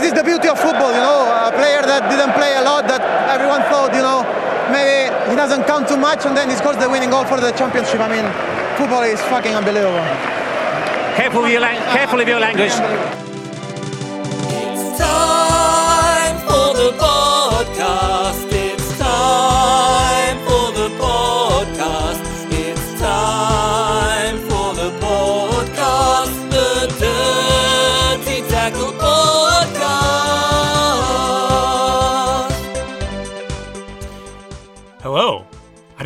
[0.00, 1.26] this is the beauty of football, you know.
[1.26, 3.02] A player that didn't play a lot, that
[3.34, 4.22] everyone thought, you know,
[4.70, 7.50] maybe he doesn't count too much, and then he scores the winning goal for the
[7.52, 7.98] championship.
[8.00, 8.26] I mean,
[8.78, 10.06] football is fucking unbelievable.
[11.18, 12.70] Careful with your, lang- careful with your language.
[14.54, 18.47] It's time for the podcast.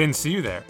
[0.02, 0.64] Didn't see you there.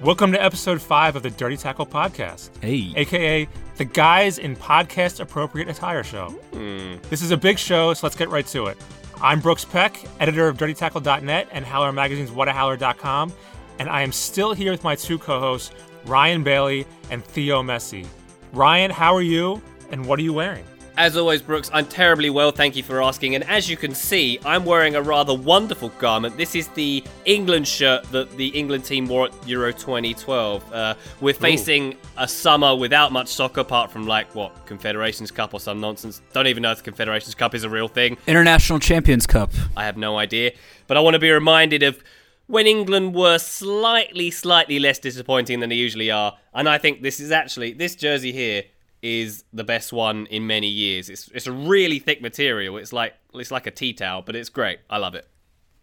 [0.00, 2.92] Welcome to episode five of the Dirty Tackle Podcast, Hey.
[2.94, 6.28] aka the Guys in Podcast Appropriate Attire Show.
[6.52, 6.94] Hmm.
[7.10, 8.76] This is a big show, so let's get right to it.
[9.20, 13.32] I'm Brooks Peck, editor of DirtyTackle.net and Howler Magazine's WhatAHowler.com,
[13.80, 15.72] and I am still here with my two co-hosts,
[16.06, 18.06] Ryan Bailey and Theo Messi.
[18.52, 19.60] Ryan, how are you,
[19.90, 20.64] and what are you wearing?
[20.96, 23.34] As always, Brooks, I'm terribly well, thank you for asking.
[23.34, 26.36] And as you can see, I'm wearing a rather wonderful garment.
[26.36, 30.70] This is the England shirt that the England team wore at Euro 2012.
[30.70, 35.60] Uh, we're facing a summer without much soccer, apart from, like, what, Confederations Cup or
[35.60, 36.20] some nonsense.
[36.34, 38.18] Don't even know if the Confederations Cup is a real thing.
[38.26, 39.50] International Champions Cup.
[39.74, 40.52] I have no idea.
[40.88, 42.04] But I want to be reminded of
[42.48, 46.36] when England were slightly, slightly less disappointing than they usually are.
[46.52, 48.64] And I think this is actually, this jersey here
[49.02, 51.10] is the best one in many years.
[51.10, 52.76] It's, it's a really thick material.
[52.78, 54.78] It's like it's like a tea towel, but it's great.
[54.88, 55.26] I love it.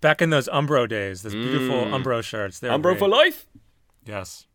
[0.01, 2.59] Back in those Umbro days, those beautiful Umbro shirts.
[2.59, 2.99] They're Umbro great.
[2.99, 3.45] for life.
[4.05, 4.45] Yes.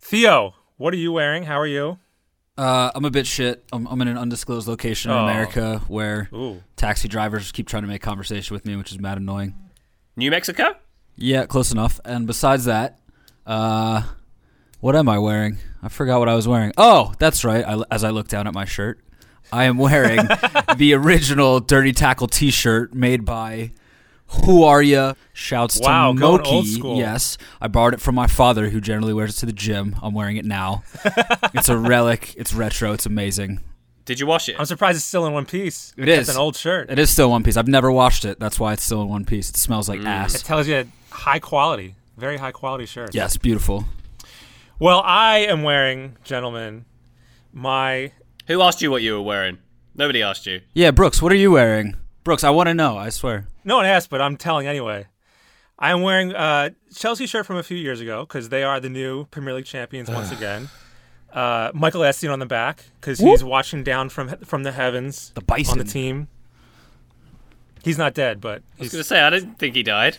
[0.00, 1.44] Theo, what are you wearing?
[1.44, 1.98] How are you?
[2.56, 3.64] Uh, I'm a bit shit.
[3.72, 5.20] I'm, I'm in an undisclosed location in Oh.
[5.24, 6.62] America where Ooh.
[6.76, 9.54] taxi drivers keep trying to make conversation with me, which is mad annoying.
[10.16, 10.74] New Mexico?
[11.16, 12.00] Yeah, close enough.
[12.04, 12.98] And besides that,
[13.46, 14.02] uh,
[14.80, 15.58] what am I wearing?
[15.82, 16.72] I forgot what I was wearing.
[16.76, 17.64] Oh, that's right.
[17.66, 19.00] I, as I look down at my shirt,
[19.52, 20.26] I am wearing
[20.76, 23.72] the original Dirty Tackle T-shirt made by
[24.44, 25.14] Who Are Ya?
[25.32, 26.50] Shouts Wow, to going Moki.
[26.50, 26.96] old school.
[26.98, 29.96] Yes, I borrowed it from my father, who generally wears it to the gym.
[30.02, 30.82] I'm wearing it now.
[31.54, 32.34] it's a relic.
[32.36, 32.92] It's retro.
[32.92, 33.60] It's amazing.
[34.04, 34.56] Did you wash it?
[34.58, 35.92] I'm surprised it's still in one piece.
[35.96, 36.34] It It's is.
[36.36, 36.90] an old shirt.
[36.90, 37.56] It is still one piece.
[37.56, 38.40] I've never washed it.
[38.40, 39.50] That's why it's still in one piece.
[39.50, 40.34] It smells like It ass.
[40.34, 43.14] It tells you high quality, very high quality shirt.
[43.14, 43.84] Yes, beautiful.
[44.80, 46.86] Well, I am wearing, gentlemen,
[47.52, 48.12] my
[48.46, 49.58] Who asked you what you were wearing?
[49.94, 50.62] Nobody asked you.
[50.72, 51.96] Yeah, Brooks, what are you wearing?
[52.24, 52.96] Brooks, I want to know.
[52.96, 53.46] I swear.
[53.62, 55.06] no one asked, but I'm telling anyway.
[55.78, 58.88] I am wearing a Chelsea shirt from a few years ago because they are the
[58.88, 60.70] new Premier League champions once again.
[61.30, 65.42] Uh, Michael Essien on the back because he's watching down from from the heavens The
[65.42, 65.72] bison.
[65.72, 66.28] on the team.
[67.84, 70.16] He's not dead, but I was he's, going to say, I didn't think he died.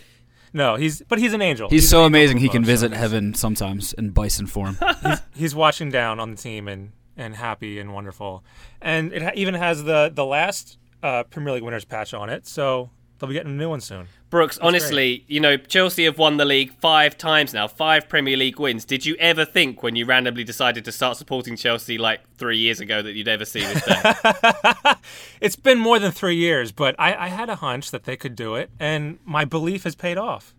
[0.53, 1.69] No, he's but he's an angel.
[1.69, 2.37] He's, an so angel amazing.
[2.37, 4.77] He can visit heaven sometimes in bison form.
[5.35, 8.43] he's watching down on the team and and happy and wonderful.
[8.81, 12.47] And it ha- even has the the last uh, Premier League winners patch on it,
[12.47, 12.89] so
[13.21, 14.07] they'll be getting a new one soon.
[14.29, 18.59] Brooks, honestly, you know, Chelsea have won the league five times now, five Premier League
[18.59, 18.83] wins.
[18.83, 22.79] Did you ever think when you randomly decided to start supporting Chelsea like three years
[22.79, 24.93] ago that you'd ever see this day?
[25.41, 28.35] It's been more than three years, but I, I had a hunch that they could
[28.35, 30.53] do it, and my belief has paid off.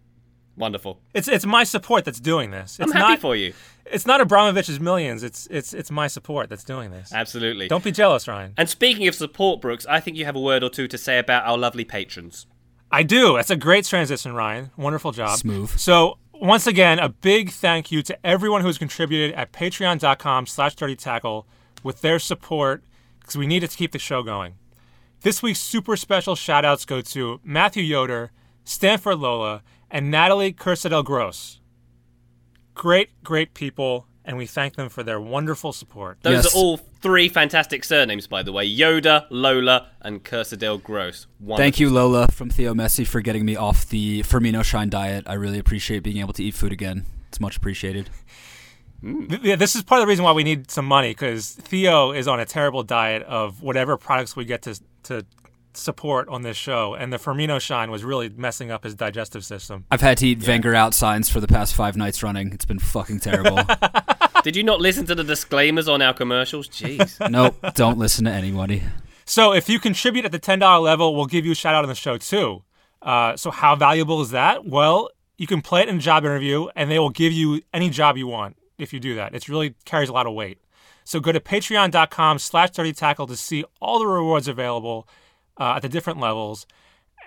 [0.57, 1.01] Wonderful.
[1.15, 2.79] It's it's my support that's doing this.
[2.79, 3.55] It's I'm happy not, for you.
[3.87, 5.23] It's not Abramovich's millions.
[5.23, 7.13] It's it's it's my support that's doing this.
[7.13, 7.69] Absolutely.
[7.69, 8.53] Don't be jealous, Ryan.
[8.57, 11.19] And speaking of support, Brooks, I think you have a word or two to say
[11.19, 12.47] about our lovely patrons.
[12.93, 13.37] I do.
[13.37, 14.71] That's a great transition, Ryan.
[14.77, 15.39] Wonderful job.
[15.39, 15.71] Smooth.
[15.79, 20.97] So once again, a big thank you to everyone who's contributed at patreon.com slash dirty
[20.97, 21.47] tackle
[21.83, 22.85] with their support
[23.21, 24.55] because we need it to keep the show going.
[25.23, 28.33] This week's super special shout outs go to Matthew Yoder,
[28.65, 31.61] Stanford Lola, and Natalie Cursadel Gross.
[32.75, 36.19] Great, great people, and we thank them for their wonderful support.
[36.23, 36.55] Those Yes.
[36.55, 41.27] are all three fantastic surnames, by the way Yoda, Lola, and Cursadale Gross.
[41.41, 41.57] Wonderful.
[41.65, 45.25] Thank you, Lola from Theo Messi, for getting me off the Firmino Shine diet.
[45.27, 47.05] I really appreciate being able to eat food again.
[47.29, 48.11] It's much appreciated.
[49.03, 49.29] Mm.
[49.29, 52.13] Th- Yeah, this is part of the reason why we need some money because Theo
[52.13, 55.27] is on a terrible diet of whatever products we get to to
[55.77, 59.85] support on this show, and the Firmino Shine was really messing up his digestive system.
[59.91, 62.53] I've had to eat Wenger out signs for the past five nights running.
[62.53, 63.61] It's been fucking terrible.
[64.43, 66.69] Did you not listen to the disclaimers on our commercials?
[66.69, 67.31] Jeez.
[67.31, 68.83] nope, don't listen to anybody.
[69.25, 71.85] So if you contribute at the ten dollar level, we'll give you a shout out
[71.85, 72.63] on the show too.
[73.01, 74.65] Uh, so how valuable is that?
[74.65, 77.91] Well, you can play it in a job interview, and they will give you any
[77.91, 79.35] job you want if you do that.
[79.35, 80.59] It really carries a lot of weight.
[81.05, 85.09] So go to patreon.com slash dirty tackle to see all the rewards available
[85.59, 86.67] uh, at the different levels.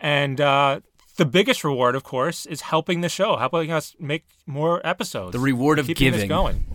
[0.01, 0.81] And uh,
[1.17, 5.31] the biggest reward, of course, is helping the show, helping us make more episodes.
[5.31, 6.29] The reward of keeping this giving.
[6.29, 6.65] going.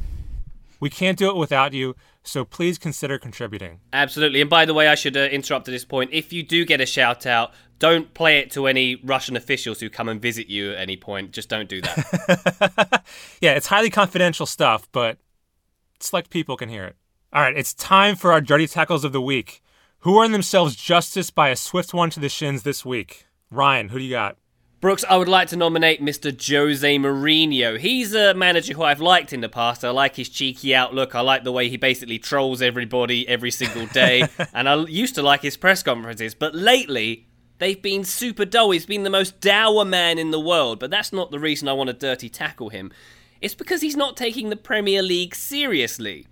[0.81, 3.81] We can't do it without you, so please consider contributing.
[3.93, 4.41] Absolutely.
[4.41, 6.11] And by the way, I should uh, interrupt at this point.
[6.13, 9.91] If you do get a shout out, don't play it to any Russian officials who
[9.91, 11.33] come and visit you at any point.
[11.33, 13.05] Just don't do that.
[13.41, 15.19] Yeah, it's highly confidential stuff, but
[15.99, 16.97] select people can hear it.
[17.33, 19.63] All right, it's time for our dirty tackles of the week.
[20.05, 23.27] Who earned themselves justice by a swift one to the shins this week?
[23.51, 24.39] Ryan, who do you got?
[24.81, 26.33] Brooks, I would like to nominate Mr.
[26.33, 27.79] Jose Mourinho.
[27.79, 29.85] He's a manager who I've liked in the past.
[29.85, 31.15] I like his cheeky outlook.
[31.15, 34.23] I like the way he basically trolls everybody every single day.
[34.55, 36.35] and I used to like his press conferences.
[36.35, 37.27] But lately,
[37.59, 38.71] they've been super dull.
[38.71, 40.81] He's been the most dour man in the world.
[40.81, 42.91] But that's not the reason I want to dirty tackle him.
[43.43, 46.27] It's because he's not taking the Premier League seriously.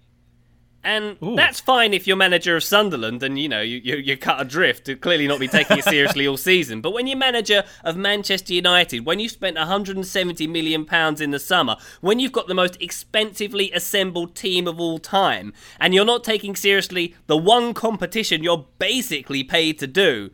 [0.88, 4.40] And that's fine if you're manager of Sunderland and you know you, you you're cut
[4.40, 6.80] adrift to clearly not be taking it seriously all season.
[6.80, 11.38] But when you're manager of Manchester United, when you spent 170 million pounds in the
[11.38, 16.24] summer, when you've got the most expensively assembled team of all time, and you're not
[16.24, 20.30] taking seriously the one competition you're basically paid to do,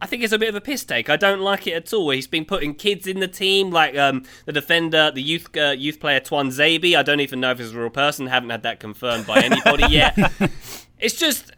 [0.00, 1.08] I think it's a bit of a piss take.
[1.08, 2.10] I don't like it at all.
[2.10, 5.98] He's been putting kids in the team, like um, the defender, the youth uh, youth
[5.98, 6.94] player Tuanzebe.
[6.94, 8.26] I don't even know if he's a real person.
[8.26, 10.16] Haven't had that confirmed by anybody yet.
[10.98, 11.52] It's just.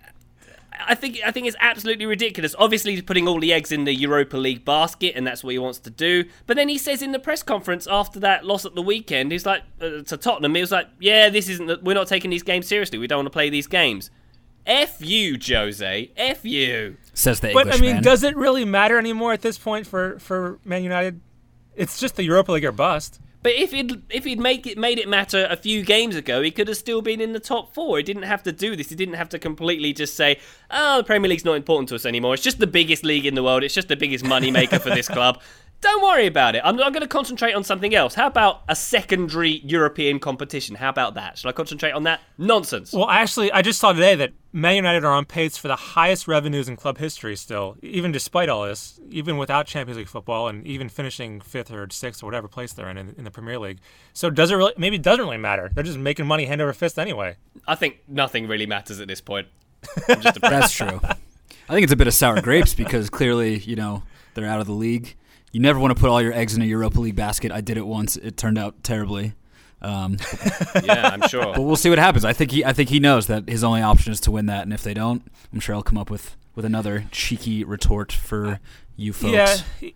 [0.89, 2.55] I think I think it's absolutely ridiculous.
[2.59, 5.59] Obviously, he's putting all the eggs in the Europa League basket, and that's what he
[5.59, 6.25] wants to do.
[6.47, 9.47] But then he says in the press conference after that loss at the weekend, he's
[9.47, 11.67] like uh, to Tottenham, he was like, "Yeah, this isn't.
[11.67, 12.99] The, we're not taking these games seriously.
[12.99, 14.11] We don't want to play these games."
[14.67, 16.11] F you, Jose.
[16.17, 16.97] F you.
[17.15, 17.69] Says the Englishman.
[17.69, 18.03] But English I mean, man.
[18.03, 21.21] does it really matter anymore at this point for for Man United?
[21.75, 23.21] It's just the Europa League or bust.
[23.43, 26.51] But if he'd if he'd make it made it matter a few games ago, he
[26.51, 27.99] could have still been in the top four.
[27.99, 28.89] He didn't have to do this.
[28.89, 32.05] He didn't have to completely just say, "Oh, the Premier League's not important to us
[32.05, 32.35] anymore.
[32.35, 33.63] It's just the biggest league in the world.
[33.63, 35.41] It's just the biggest money maker for this club."
[35.83, 36.63] Don't worry about it.
[36.65, 38.15] I'm, I'm going to concentrate on something else.
[38.15, 40.75] How about a secondary European competition?
[40.75, 41.37] How about that?
[41.37, 42.23] Shall I concentrate on that?
[42.39, 42.95] Nonsense.
[42.95, 46.27] Well, actually, I just saw today that Man United are on pace for the highest
[46.27, 50.67] revenues in club history still, even despite all this, even without Champions League football and
[50.67, 53.81] even finishing fifth or sixth or whatever place they're in in, in the Premier League.
[54.15, 54.73] So does it really?
[54.79, 55.71] Maybe it doesn't really matter.
[55.75, 57.37] They're just making money hand over fist anyway.
[57.69, 59.47] I think nothing really matters at this point.
[60.09, 61.01] I'm just That's true.
[61.05, 64.67] I think it's a bit of sour grapes because clearly, you know, they're out of
[64.67, 65.17] the league.
[65.53, 67.53] You never want to put all your eggs in a Europa League basket.
[67.53, 68.17] I did it once.
[68.17, 69.35] It turned out terribly.
[69.87, 70.17] Um,
[70.83, 71.53] yeah, I'm sure.
[71.55, 72.25] but we'll see what happens.
[72.25, 74.63] I think he I think he knows that his only option is to win that,
[74.63, 75.23] and if they don't,
[75.53, 78.59] I'm sure I'll come up with with another cheeky retort for
[78.97, 79.33] you folks.
[79.33, 79.95] Yeah, he,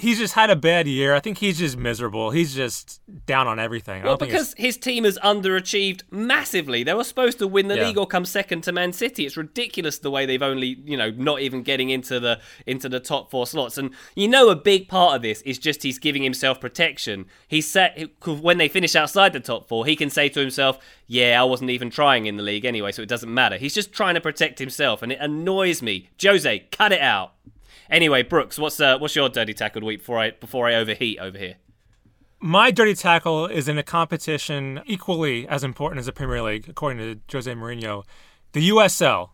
[0.00, 1.14] he's just had a bad year.
[1.14, 2.30] I think he's just miserable.
[2.30, 4.02] He's just down on everything.
[4.02, 6.82] Well, don't think it's- because his team has underachieved massively.
[6.82, 7.88] They were supposed to win the Yeah.
[7.88, 9.26] league or come second to Man City.
[9.26, 13.00] It's ridiculous the way they've only, you know, not even getting into the into the
[13.00, 13.78] top four slots.
[13.78, 17.26] And you know, a big part of this is just he's giving himself protection.
[17.46, 21.40] He said when they finish outside the top four, he can say to himself, "Yeah,
[21.40, 24.14] I wasn't even trying in the league anyway, so it doesn't matter." He's just trying
[24.14, 26.08] to protect himself, and it annoys me.
[26.22, 27.32] Jose, cut it out.
[27.90, 31.36] Anyway, Brooks, what's uh, what's your dirty tackle week before I before I overheat over
[31.36, 31.56] here?
[32.40, 36.98] My dirty tackle is in a competition equally as important as the Premier League, according
[36.98, 38.04] to Jose Mourinho.
[38.52, 39.30] The USL,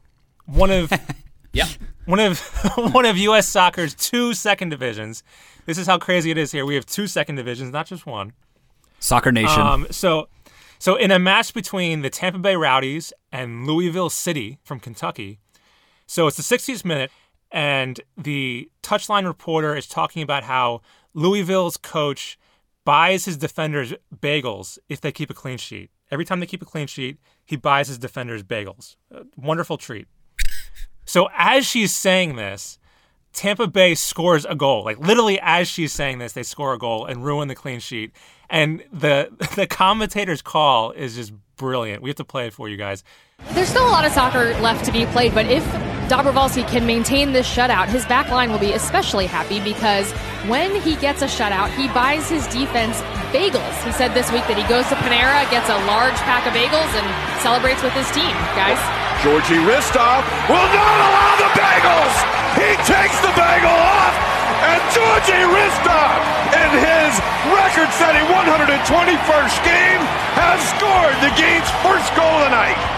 [0.46, 0.92] one of
[1.52, 1.68] yeah,
[2.06, 2.40] one of
[2.76, 3.46] one of U.S.
[3.46, 5.22] soccer's two second divisions.
[5.66, 6.64] This is how crazy it is here.
[6.64, 8.32] We have two second divisions, not just one.
[9.00, 9.60] Soccer Nation.
[9.60, 10.28] Um, so,
[10.78, 15.38] so in a match between the Tampa Bay Rowdies and Louisville City from Kentucky,
[16.06, 17.10] so it's the 60th minute,
[17.50, 20.82] and the touchline reporter is talking about how
[21.14, 22.38] Louisville's coach
[22.84, 25.90] buys his defenders bagels if they keep a clean sheet.
[26.10, 28.96] Every time they keep a clean sheet, he buys his defenders bagels.
[29.10, 30.06] A wonderful treat.
[31.04, 32.78] So as she's saying this,
[33.32, 34.84] Tampa Bay scores a goal.
[34.84, 38.12] Like literally as she's saying this, they score a goal and ruin the clean sheet.
[38.50, 42.02] And the the commentator's call is just brilliant.
[42.02, 43.04] We have to play it for you guys.
[43.56, 45.64] There's still a lot of soccer left to be played, but if
[46.12, 50.12] Dobrovolsky can maintain this shutout, his back line will be especially happy because
[50.44, 53.00] when he gets a shutout, he buys his defense
[53.32, 53.74] bagels.
[53.82, 56.92] He said this week that he goes to Panera, gets a large pack of bagels,
[56.94, 57.06] and
[57.40, 58.30] celebrates with his team.
[58.54, 58.78] Guys,
[59.24, 60.20] Georgi Hristov
[60.52, 62.14] will not allow the bagels.
[62.60, 64.14] He takes the bagel off,
[64.68, 66.16] and Georgi Hristov,
[66.54, 67.12] in his
[67.50, 70.02] record-setting 121st game,
[70.36, 72.78] has scored the game's first goal tonight.
[72.78, 72.95] night.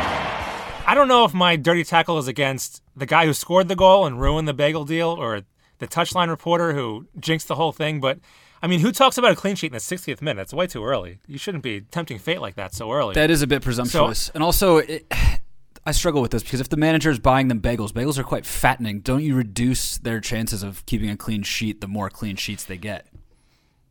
[0.88, 4.06] I don't know if my dirty tackle is against the guy who scored the goal
[4.06, 5.42] and ruined the bagel deal or
[5.80, 8.20] the touchline reporter who jinxed the whole thing, but
[8.62, 10.40] I mean, who talks about a clean sheet in the 60th minute?
[10.40, 11.18] It's way too early.
[11.26, 13.12] You shouldn't be tempting fate like that so early.
[13.12, 14.30] That is a bit presumptuous.
[14.30, 15.06] and also, it,
[15.84, 18.46] I struggle with this because if the manager is buying them bagels, bagels are quite
[18.46, 19.00] fattening.
[19.00, 22.78] Don't you reduce their chances of keeping a clean sheet the more clean sheets they
[22.78, 23.06] get?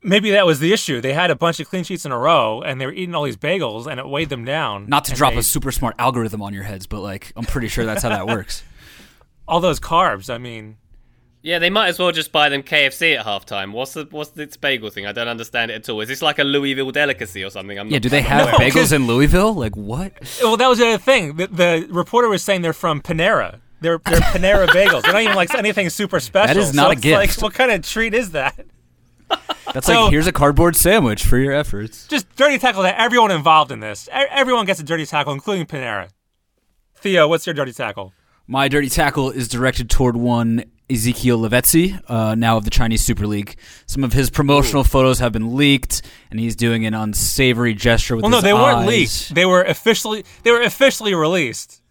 [0.08, 1.02] Maybe that was the issue.
[1.02, 3.24] They had a bunch of clean sheets in a row, and they were eating all
[3.24, 4.88] these bagels, and it weighed them down.
[4.88, 7.68] Not to drop they- a super smart algorithm on your heads, but like I'm pretty
[7.68, 8.64] sure that's how that works.
[9.48, 10.34] all those carbs.
[10.34, 10.78] I mean,
[11.44, 13.72] Yeah, they might as well just buy them KFC at halftime.
[13.72, 15.06] What's the what's this bagel thing?
[15.06, 16.02] I don't understand it at all.
[16.02, 17.78] Is this like a Louisville delicacy or something?
[17.80, 18.70] I'm Yeah, not, do they I'm have aware.
[18.70, 19.54] bagels in Louisville?
[19.54, 20.12] Like what?
[20.42, 21.36] well, that was the other thing.
[21.38, 23.60] The, the reporter was saying they're from Panera.
[23.80, 25.04] They're, they're Panera bagels.
[25.04, 26.48] They're not even like anything super special.
[26.56, 27.16] That is not So a it's gift.
[27.38, 28.66] Like, what kind of treat is that?
[29.74, 32.08] That's So- like here's a cardboard sandwich for your efforts.
[32.08, 34.08] Just dirty tackle to everyone involved in this.
[34.12, 36.10] Everyone gets a dirty tackle, including Panera.
[36.96, 38.14] Theo, what's your dirty tackle?
[38.48, 43.28] My dirty tackle is directed toward one Ezequiel Lavezzi, uh, now of the Chinese Super
[43.28, 43.58] League.
[43.88, 48.24] Some of his promotional photos have been leaked, and he's doing an unsavory gesture with
[48.24, 49.36] Well, no, they weren't leaked.
[49.36, 51.82] They were officially they were officially released.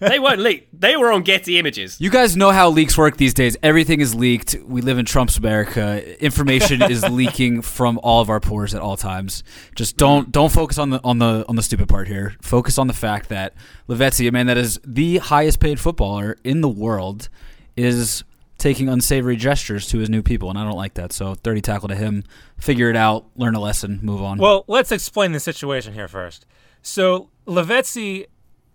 [0.00, 0.78] They weren't leaked.
[0.78, 2.00] They were on Getty Images.
[2.00, 3.56] You guys know how leaks work these days.
[3.62, 4.56] Everything is leaked.
[4.64, 6.22] We live in Trump's America.
[6.22, 9.44] Information is leaking from all of our pores at all times.
[9.74, 12.34] Just don't don't focus on the on the on the stupid part here.
[12.42, 13.54] Focus on the fact that
[13.88, 17.28] Lavezzi, a man that is the highest paid footballer in the world,
[17.76, 18.24] is
[18.58, 21.12] taking unsavory gestures to his new people, and I don't like that.
[21.12, 22.24] So dirty tackle to him.
[22.56, 23.26] Figure it out.
[23.36, 24.00] Learn a lesson.
[24.02, 24.38] Move on.
[24.38, 26.46] Well, let's explain the situation here first.
[26.82, 28.26] So Lavezzi,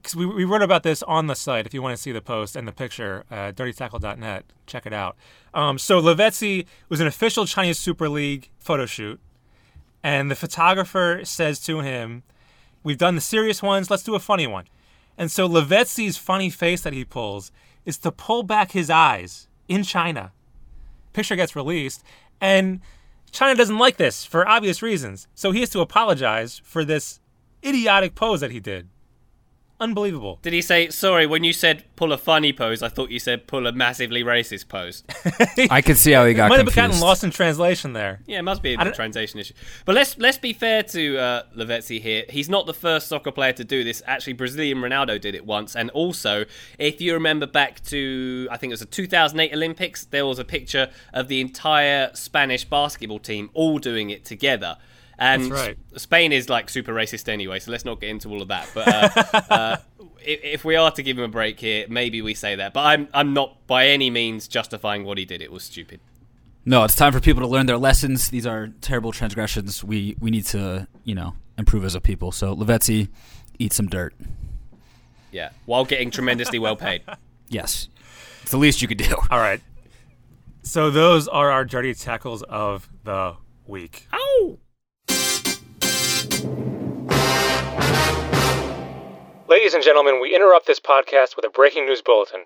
[0.01, 1.65] because we, we wrote about this on the site.
[1.65, 5.15] If you want to see the post and the picture, uh, dirtytackle.net, check it out.
[5.53, 9.19] Um, so Lavezzi was an official Chinese Super League photo shoot,
[10.03, 12.23] and the photographer says to him,
[12.83, 13.89] "We've done the serious ones.
[13.89, 14.65] Let's do a funny one."
[15.17, 17.51] And so Lavezzi's funny face that he pulls
[17.85, 20.31] is to pull back his eyes in China.
[21.11, 22.03] Picture gets released,
[22.39, 22.79] and
[23.31, 25.27] China doesn't like this for obvious reasons.
[25.35, 27.19] So he has to apologize for this
[27.65, 28.87] idiotic pose that he did.
[29.81, 30.39] Unbelievable.
[30.41, 32.83] Did he say sorry when you said pull a funny pose?
[32.83, 35.03] I thought you said pull a massively racist pose.
[35.69, 36.89] I can see how he got Might have confused.
[36.89, 38.19] gotten lost in translation there.
[38.25, 39.53] Yeah, it must be a translation issue.
[39.85, 42.25] But let's let's be fair to uh, Lavezzi here.
[42.29, 44.03] He's not the first soccer player to do this.
[44.05, 45.75] Actually, Brazilian Ronaldo did it once.
[45.75, 46.45] And also,
[46.77, 50.45] if you remember back to I think it was the 2008 Olympics, there was a
[50.45, 54.77] picture of the entire Spanish basketball team all doing it together.
[55.19, 55.77] And That's right.
[55.97, 58.69] Spain is like super racist anyway, so let's not get into all of that.
[58.73, 59.77] But uh, uh,
[60.21, 62.73] if, if we are to give him a break here, maybe we say that.
[62.73, 65.41] But I'm I'm not by any means justifying what he did.
[65.41, 65.99] It was stupid.
[66.65, 68.29] No, it's time for people to learn their lessons.
[68.29, 69.83] These are terrible transgressions.
[69.83, 72.31] We we need to, you know, improve as a people.
[72.31, 73.09] So Lavezzi,
[73.57, 74.13] eat some dirt.
[75.31, 77.03] Yeah, while getting tremendously well paid.
[77.51, 77.89] Yes.
[78.43, 79.15] It's the least you could do.
[79.31, 79.59] All right.
[80.61, 83.35] So those are our dirty tackles of the
[83.65, 84.05] week.
[84.13, 84.59] Ow!
[89.49, 92.45] Ladies and gentlemen, we interrupt this podcast with a breaking news bulletin.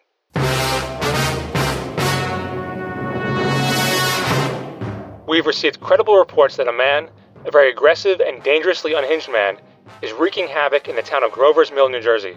[5.28, 7.10] We've received credible reports that a man,
[7.46, 9.58] a very aggressive and dangerously unhinged man,
[10.02, 12.36] is wreaking havoc in the town of Grover's Mill, New Jersey.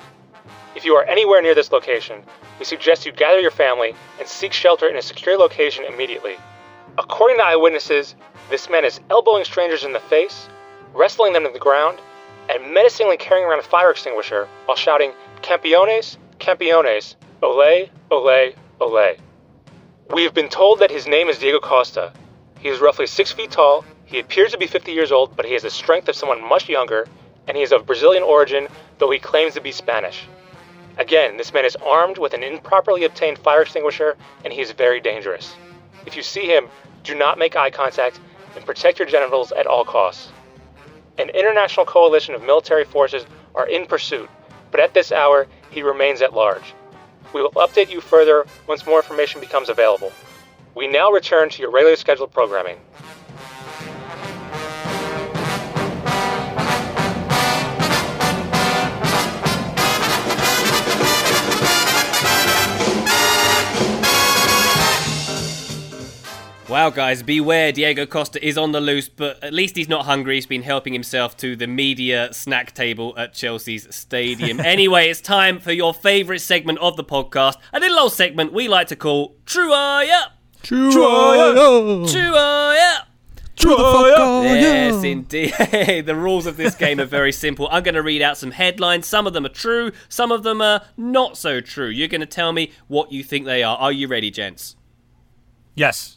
[0.75, 2.23] If you are anywhere near this location,
[2.59, 6.37] we suggest you gather your family and seek shelter in a secure location immediately.
[6.99, 8.15] According to eyewitnesses,
[8.51, 10.49] this man is elbowing strangers in the face,
[10.97, 11.99] wrestling them to the ground,
[12.49, 15.13] and menacingly carrying around a fire extinguisher while shouting,
[15.43, 19.17] Campeones, Campeones, ole, ole, ole.
[20.11, 22.13] We have been told that his name is Diego Costa.
[22.61, 25.53] He is roughly six feet tall, he appears to be 50 years old, but he
[25.55, 27.09] has the strength of someone much younger,
[27.49, 30.29] and he is of Brazilian origin, though he claims to be Spanish.
[30.97, 35.01] Again, this man is armed with an improperly obtained fire extinguisher, and he is very
[35.01, 35.55] dangerous.
[36.07, 36.69] If you see him,
[37.03, 38.21] do not make eye contact
[38.55, 40.31] and protect your genitals at all costs.
[41.19, 44.29] An international coalition of military forces are in pursuit,
[44.71, 46.75] but at this hour, he remains at large.
[47.33, 50.13] We will update you further once more information becomes available.
[50.75, 52.79] We now return to your regularly scheduled programming.
[66.87, 67.73] Wow, guys, beware.
[67.73, 70.37] Diego Costa is on the loose, but at least he's not hungry.
[70.37, 74.61] He's been helping himself to the media snack table at Chelsea's stadium.
[74.65, 78.69] anyway, it's time for your favourite segment of the podcast, a little old segment we
[78.69, 80.27] like to call True Yeah.
[83.57, 84.55] True or Yeah.
[84.55, 85.55] Yes, indeed.
[86.07, 87.67] the rules of this game are very simple.
[87.73, 89.09] I'm going to read out some headlines.
[89.09, 91.89] Some of them are true, some of them are not so true.
[91.89, 93.77] You're going to tell me what you think they are.
[93.77, 94.77] Are you ready, gents?
[95.75, 96.16] Yes.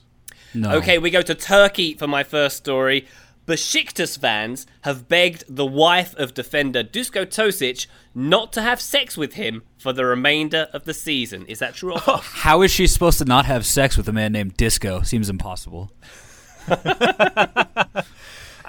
[0.54, 0.72] No.
[0.78, 3.08] Okay, we go to Turkey for my first story.
[3.50, 9.34] Besiktas fans have begged the wife of defender Dusko Tosic not to have sex with
[9.34, 11.48] him for the remainder of the season.
[11.48, 11.96] Is that true?
[11.98, 15.02] How is she supposed to not have sex with a man named Disco?
[15.02, 15.92] Seems impossible.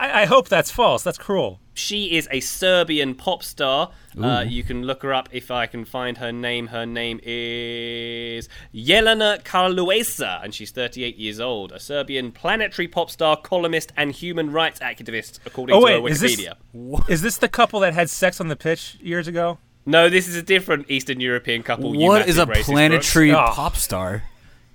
[0.01, 1.03] I, I hope that's false.
[1.03, 1.61] That's cruel.
[1.75, 3.91] She is a Serbian pop star.
[4.21, 6.69] Uh, you can look her up if I can find her name.
[6.69, 11.73] Her name is Jelena Karleuša, and she's 38 years old.
[11.73, 16.09] A Serbian planetary pop star, columnist, and human rights activist, according Oh to wait, her
[16.09, 16.47] is this
[17.09, 19.59] is this the couple that had sex on the pitch years ago?
[19.87, 21.95] No, this is a different Eastern European couple.
[21.95, 23.51] you What is a massive racist planetary Oh.
[23.53, 24.25] pop star?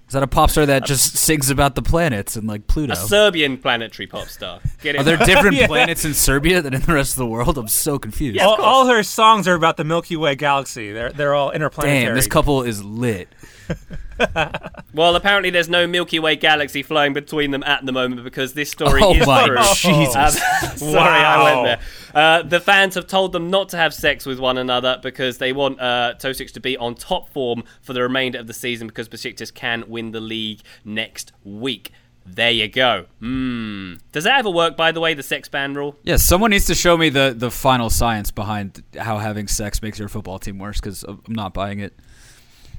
[0.08, 2.94] Is that a pop star that just sings about the planets and like Pluto?
[2.94, 4.60] A Serbian planetary pop star.
[4.82, 5.00] Get it?
[5.02, 5.66] Are there different Yeah.
[5.68, 7.58] planets in Serbia than in the rest of the world?
[7.58, 8.36] I'm so confused.
[8.38, 10.92] Yeah, all, all her songs are about the Milky Way galaxy.
[10.92, 12.06] They're they're all interplanetary.
[12.06, 13.30] Damn, this couple is lit.
[14.96, 18.72] Well, apparently there's no Milky Way galaxy flying between them at the moment because this
[18.72, 19.58] story Oh is my true.
[19.76, 20.16] Jesus.
[20.16, 20.32] Um,
[20.78, 21.80] sorry, I went there.
[22.14, 25.52] Uh, the fans have told them not to have sex with one another because they
[25.52, 29.10] want uh, Tosic to be on top form for the remainder of the season because
[29.10, 31.92] Besiktas can win the league next week.
[32.26, 33.06] There you go.
[33.20, 33.96] Hmm.
[34.14, 35.98] Does that ever work, by the way, the sex ban rule?
[36.04, 40.00] Yeah, someone needs to show me the, the final science behind how having sex makes
[40.00, 42.00] your football team worse because I'm not buying it.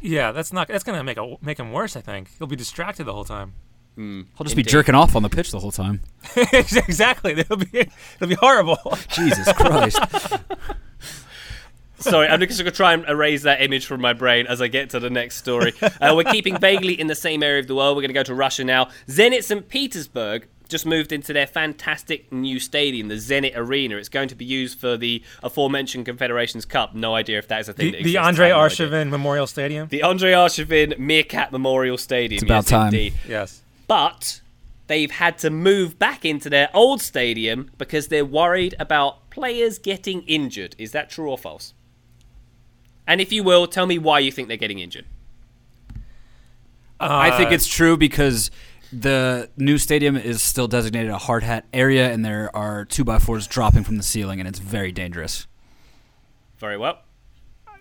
[0.01, 0.69] Yeah, that's not.
[0.69, 1.97] That's gonna make a, make him worse.
[1.97, 3.55] I think he'll be distracted the whole time.
[3.99, 6.03] I'll just be jerking off on the pitch the whole time.
[6.53, 7.33] exactly.
[7.33, 8.79] It'll be it'll be horrible.
[9.09, 9.99] Jesus Christ.
[11.99, 14.69] Sorry, I'm just going to try and erase that image from my brain as I
[14.69, 15.73] get to the next story.
[15.81, 17.97] Uh, we're keeping vaguely in the same area of the world.
[17.97, 18.91] We're going to go to Russia now.
[19.09, 19.67] Zenit St.
[19.67, 23.97] Petersburg just moved into their fantastic new stadium, the Zenit Arena.
[23.97, 26.95] It's going to be used for the aforementioned Confederations Cup.
[26.95, 28.17] No idea if that is a thing the that the.
[28.19, 28.59] Andre I no.
[28.59, 29.89] Arshavin Memorial Stadium.
[29.89, 32.37] The Andre Arshavin Meerkat Memorial Stadium.
[32.37, 32.87] It's about yes, time.
[32.87, 33.15] Indeed.
[33.29, 33.63] yes.
[33.87, 34.41] But
[34.87, 40.23] they've had to move back into their old stadium because they're worried about players getting
[40.23, 40.75] injured.
[40.79, 41.75] Is that true or false?
[43.07, 45.05] And if you will, tell me why you think they're getting injured.
[46.99, 48.51] I think Uh, it's true because
[48.93, 53.19] the new stadium is still designated a hard hat area and there are two by
[53.19, 55.47] fours dropping from the ceiling and it's very dangerous.
[56.59, 57.01] Very well.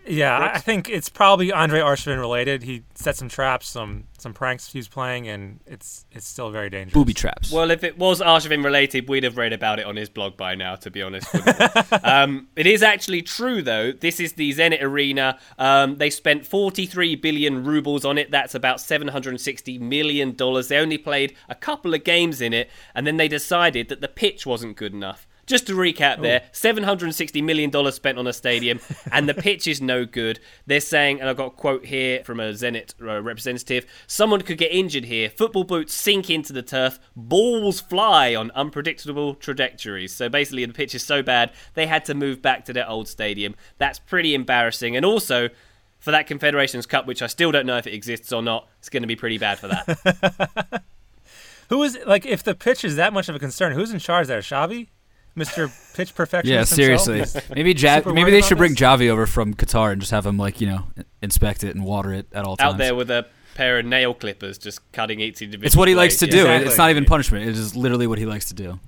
[0.07, 0.57] Yeah, I, Brooks?
[0.57, 2.63] I think it's probably Andre Arshavin related.
[2.63, 6.69] He set some traps, some some pranks he was playing, and it's it's still very
[6.69, 6.93] dangerous.
[6.93, 7.51] Booby traps.
[7.51, 10.55] Well, if it was Arshavin related, we'd have read about it on his blog by
[10.55, 11.27] now, to be honest.
[12.03, 13.91] um, it is actually true, though.
[13.91, 15.39] This is the Zenit Arena.
[15.57, 18.31] Um, they spent 43 billion rubles on it.
[18.31, 20.35] That's about $760 million.
[20.35, 24.07] They only played a couple of games in it, and then they decided that the
[24.07, 25.27] pitch wasn't good enough.
[25.45, 28.79] Just to recap there, $760 million spent on a stadium,
[29.11, 30.39] and the pitch is no good.
[30.65, 34.57] They're saying, and I've got a quote here from a Zenit uh, representative someone could
[34.57, 35.29] get injured here.
[35.29, 40.13] Football boots sink into the turf, balls fly on unpredictable trajectories.
[40.13, 43.07] So basically, the pitch is so bad, they had to move back to their old
[43.07, 43.55] stadium.
[43.77, 44.95] That's pretty embarrassing.
[44.95, 45.49] And also,
[45.99, 48.89] for that Confederations Cup, which I still don't know if it exists or not, it's
[48.89, 50.83] going to be pretty bad for that.
[51.69, 53.73] Who is like if the pitch is that much of a concern?
[53.73, 54.39] Who's in charge there?
[54.39, 54.89] Xavi,
[55.35, 56.71] Mister Pitch Perfectionist.
[56.71, 57.41] yeah, seriously.
[57.55, 58.79] Maybe ja- maybe they about should bring this?
[58.79, 60.85] Xavi over from Qatar and just have him like, you know,
[61.21, 62.73] inspect it and water it at all times.
[62.73, 65.65] Out there with a pair of nail clippers just cutting each individual.
[65.67, 66.39] it's what he likes to do.
[66.41, 66.67] Exactly.
[66.67, 67.45] It's not even punishment.
[67.47, 68.79] It is literally what he likes to do.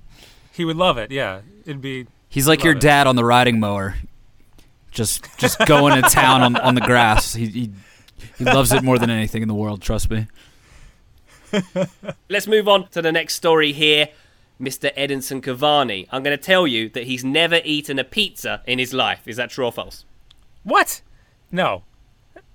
[0.52, 1.10] He would love it.
[1.10, 2.06] Yeah, it'd be.
[2.28, 2.86] He's like your Love it.
[2.86, 3.94] dad on the riding mower,
[4.90, 7.34] just just going to town on, on the grass.
[7.34, 7.70] He, he
[8.36, 9.80] he loves it more than anything in the world.
[9.80, 10.26] Trust me.
[12.28, 14.08] Let's move on to the next story here.
[14.60, 14.92] Mr.
[14.96, 16.06] Edinson Cavani.
[16.10, 19.22] I'm going to tell you that he's never eaten a pizza in his life.
[19.26, 20.04] Is that true or false?
[20.64, 21.00] What?
[21.52, 21.84] No,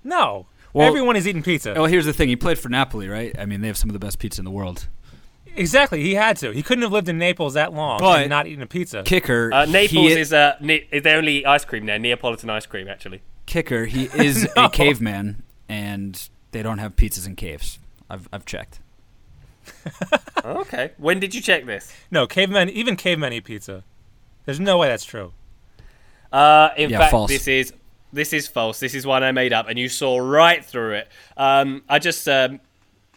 [0.04, 0.48] no.
[0.74, 1.74] Well- Everyone is eating pizza.
[1.74, 2.30] Well, here's the thing.
[2.30, 3.34] He played for Napoli, right?
[3.40, 4.88] I mean, they have some of the best pizza in the world.
[5.56, 6.02] Exactly.
[6.02, 6.52] He had to.
[6.52, 9.04] He couldn't have lived in Naples that long But- and not eaten a pizza.
[9.04, 12.66] Kicker, Uh, Naples he, is uh, ne- is they only ice cream there, Neapolitan ice
[12.66, 13.22] cream, actually.
[13.46, 13.86] kicker.
[13.86, 14.66] He is No.
[14.66, 17.78] a caveman, and they don't have pizzas in caves.
[18.10, 18.80] I've I've checked.
[20.46, 20.92] Okay.
[20.98, 21.94] When did you check this?
[22.12, 22.70] No, cavemen.
[22.70, 23.84] Even cavemen eat pizza.
[24.46, 25.32] There's no way that's true.
[26.32, 27.30] Uh, in Yeah, fact, false.
[27.32, 27.74] this is
[28.12, 28.80] this is false.
[28.80, 31.08] This is one I made up, and you saw right through it.
[31.38, 32.60] Um, I just um,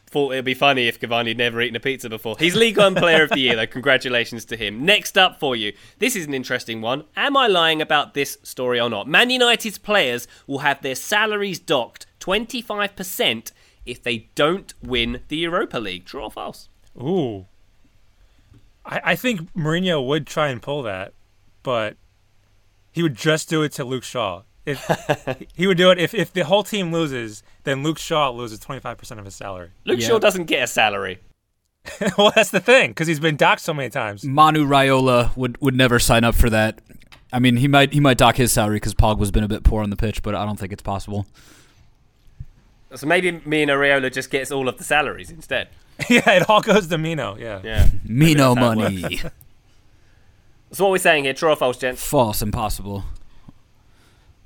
[0.07, 2.37] thought it'd be funny if Cavani had never eaten a pizza before.
[2.39, 3.67] He's League One Player of the Year, though.
[3.67, 4.85] Congratulations to him.
[4.87, 7.05] Next up for you, this is an interesting one.
[7.17, 9.09] Am I lying about this story or not?
[9.09, 13.53] Man United's players will have their salaries docked 25%
[13.87, 16.05] if they don't win the Europa League.
[16.05, 16.69] True or false?
[17.01, 17.47] Ooh.
[18.85, 21.13] I, I think Mourinho would try and pull that,
[21.63, 21.97] but
[22.93, 24.43] he would just do it to Luke Shaw.
[24.65, 24.85] If
[25.55, 28.81] he would do it if, if the whole team loses, then Luke Shaw loses twenty
[28.81, 29.71] five percent of his salary.
[29.85, 30.09] Luke Yeah.
[30.09, 31.21] Shaw doesn't get a salary.
[32.19, 34.25] well, that's the thing because he's been docked so many times.
[34.25, 36.81] Mino Raiola would, would never sign up for that.
[37.33, 39.83] I mean, he might he might dock his salary because Pogba's been a bit poor
[39.83, 41.27] on the pitch, but I don't think it's possible.
[42.97, 45.69] So maybe Mino Raiola just gets all of the salaries instead.
[46.09, 47.37] yeah, it all goes to Mino.
[47.37, 47.61] Yeah.
[47.63, 47.89] Yeah.
[48.05, 49.21] Me no that's how it money.
[50.73, 51.33] So what are we saying here?
[51.33, 52.05] True or false, gents?
[52.05, 53.05] False, impossible.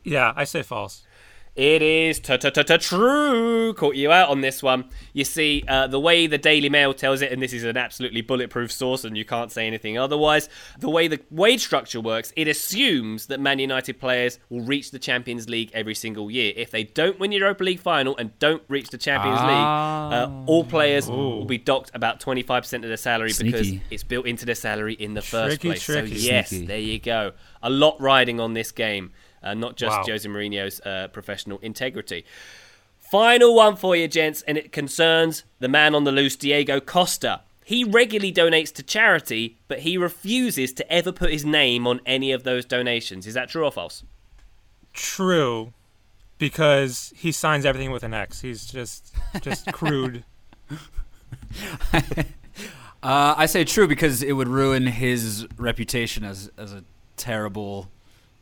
[0.05, 1.03] Yeah, I say false.
[1.57, 3.75] It is true.
[3.75, 4.85] Caught you out on this one.
[5.13, 8.23] You see, uh, the way the Daily Mail tells it, and this is an absolutely
[8.23, 10.49] bulletproof source, and you can't say anything otherwise.
[10.79, 14.99] The way the wage structure works, it assumes that Man United players will reach the
[14.99, 16.53] Champions League every single year.
[16.57, 20.65] If they don't win Europa League final and don't reach the Champions League, uh, all
[20.65, 24.95] players will be docked about 25% of their salary because it's built into their salary
[24.95, 25.83] in the first place.
[25.83, 26.17] tricky.
[26.17, 26.67] So yes, Sneaky.
[26.67, 27.33] there you go.
[27.63, 30.05] A lot riding on this game, uh, not just Wow.
[30.07, 32.25] Jose Mourinho's uh, professional integrity.
[32.99, 37.41] Final one for you, gents, and it concerns the man on the loose, Diego Costa.
[37.65, 42.33] He regularly donates to charity, but he refuses to ever put his name on any
[42.33, 43.27] of those donations.
[43.27, 44.03] Is that true or false?
[44.93, 45.73] True,
[46.39, 48.41] because he signs everything with an X.
[48.41, 50.25] He's just just crude.
[53.03, 56.85] Uh, I say true because it would ruin his reputation as as a
[57.17, 57.89] terrible,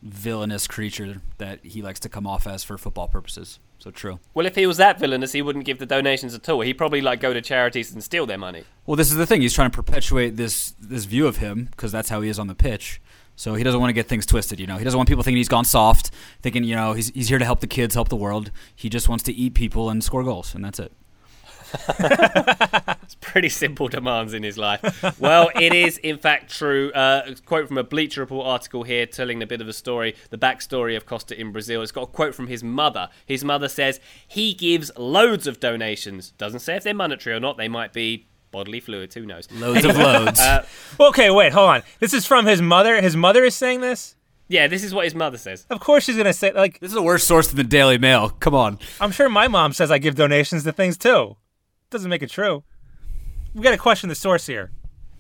[0.03, 3.59] villainous creature that he likes to come off as for football purposes.
[3.79, 4.19] So true.
[4.35, 6.63] Well, if he was that villainous, he wouldn't give the donations at all.
[6.63, 8.65] He'd probably like go to charities and steal their money.
[8.87, 9.41] Well, this is the thing.
[9.41, 12.49] He's trying to perpetuate this this view of him because that's how he is on
[12.49, 13.01] the pitch.
[13.37, 14.59] So he doesn't want to get things twisted.
[14.59, 16.11] You know, he doesn't want people thinking he's gone soft,
[16.43, 18.51] thinking you know he's he's here to help the kids, help the world.
[18.75, 20.93] He just wants to eat people and score goals, and that's it.
[23.09, 25.19] It's pretty simple demands in his life.
[25.19, 26.93] Well, it is in fact true.
[26.93, 30.15] Uh, a quote from a Bleacher Report article here telling a bit of a story,
[30.29, 31.81] the backstory of Costa in Brazil.
[31.81, 33.09] It's got a quote from his mother.
[33.25, 36.33] His mother says he gives loads of donations.
[36.33, 37.57] Doesn't say if they're monetary or not.
[37.57, 39.15] They might be bodily fluids.
[39.15, 39.51] Who knows?
[39.53, 40.41] Loads of loads.
[41.01, 41.83] Okay, wait, hold on.
[42.01, 43.01] This is from his mother.
[43.01, 44.17] His mother is saying this.
[44.49, 45.67] Yeah, this is what his mother says.
[45.69, 46.81] Of course, she's gonna say like.
[46.81, 48.31] this is a worse source than the Daily Mail.
[48.31, 48.79] Come on.
[49.01, 51.37] I'm sure my mom says I give donations to things too.
[51.91, 52.65] Doesn't make it true.
[53.55, 54.71] We got to question the source here.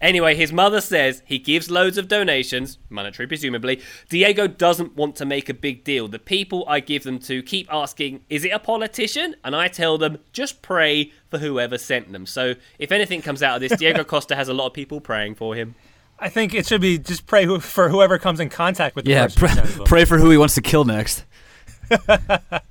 [0.00, 3.81] Anyway, his mother says he gives loads of donations, monetary presumably.
[4.09, 6.07] Diego doesn't want to make a big deal.
[6.07, 9.35] The people I give them to keep asking, is it a politician?
[9.42, 12.26] And I tell them, just pray for whoever sent them.
[12.26, 15.35] So if anything comes out of this, Diego Costa has a lot of people praying
[15.35, 15.74] for him.
[16.20, 19.12] I think it should be just pray who, for whoever comes in contact with the
[19.12, 19.66] Yeah, person.
[19.66, 21.24] who pray, pray for who he wants to kill next.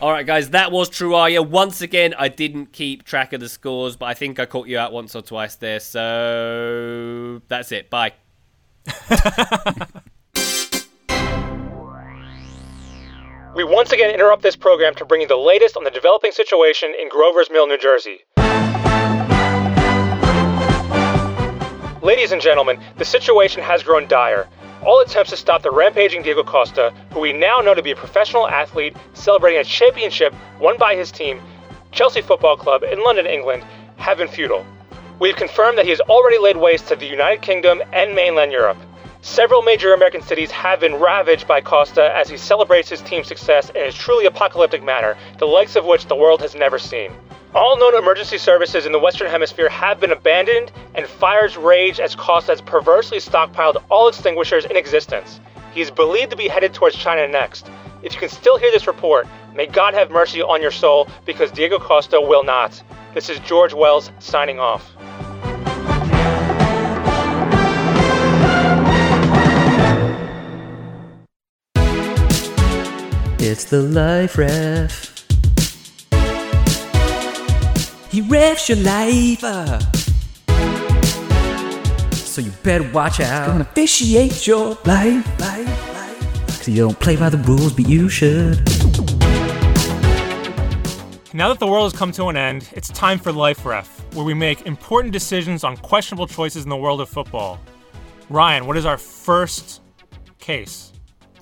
[0.00, 1.46] All right, guys, that was Truaya.
[1.46, 4.78] Once again, I didn't keep track of the scores, but I think I caught you
[4.78, 5.80] out once or twice there.
[5.80, 7.90] So that's it.
[7.90, 8.12] Bye.
[13.54, 16.92] We once again interrupt this program to bring you the latest on the developing situation
[17.00, 18.24] in Grover's Mill, New Jersey.
[22.02, 24.48] Ladies and gentlemen, the situation has grown dire.
[24.84, 27.96] All attempts to stop the rampaging Diego Costa, who we now know to be a
[27.96, 31.40] professional athlete celebrating a championship won by his team,
[31.90, 33.64] Chelsea Football Club, in London, England,
[33.96, 34.66] have been futile.
[35.18, 38.76] We've confirmed that he has already laid waste to the United Kingdom and mainland Europe.
[39.22, 43.70] Several major American cities have been ravaged by Costa as he celebrates his team's success
[43.70, 47.10] in a truly apocalyptic manner, the likes of which the world has never seen.
[47.54, 52.16] All known emergency services in the Western Hemisphere have been abandoned, and fires rage as
[52.16, 55.38] Costa has perversely stockpiled all extinguishers in existence.
[55.72, 57.70] He is believed to be headed towards China next.
[58.02, 61.52] If you can still hear this report, may God have mercy on your soul because
[61.52, 62.82] Diego Costa will not.
[63.14, 64.90] This is George Wells signing off.
[73.38, 75.13] It's the life ref.
[78.14, 79.82] He refs your life up.
[82.14, 83.48] So you better watch out.
[83.48, 86.46] Gonna officiate your life, life, life.
[86.46, 88.58] Cause you don't play by the rules, but you should.
[91.34, 94.24] Now that the world has come to an end, it's time for Life Ref, where
[94.24, 97.58] we make important decisions on questionable choices in the world of football.
[98.30, 99.82] Ryan, what is our first
[100.38, 100.93] case?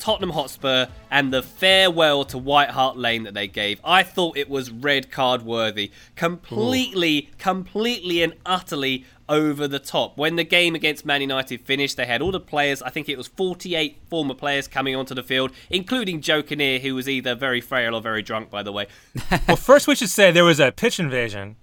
[0.02, 3.80] Tottenham Hotspur and the farewell to White Hart Lane that they gave.
[3.84, 5.92] I thought it was red card worthy.
[6.16, 10.18] Completely, completely and utterly over the top.
[10.18, 13.16] When the game against Man United finished, they had all the players, I think it
[13.16, 17.60] was 48 former players coming onto the field, including Joe Kinnear, who was either very
[17.60, 18.88] frail or very drunk, by the way.
[19.46, 21.54] Well, first we should say there was a pitch invasion.